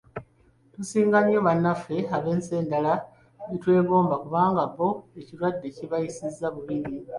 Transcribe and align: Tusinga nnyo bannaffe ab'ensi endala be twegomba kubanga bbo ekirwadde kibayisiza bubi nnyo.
Tusinga 0.73 1.17
nnyo 1.21 1.39
bannaffe 1.47 1.97
ab'ensi 2.15 2.51
endala 2.61 2.93
be 3.49 3.55
twegomba 3.61 4.15
kubanga 4.23 4.61
bbo 4.73 4.87
ekirwadde 5.19 5.67
kibayisiza 5.75 6.45
bubi 6.53 6.75
nnyo. 6.79 6.99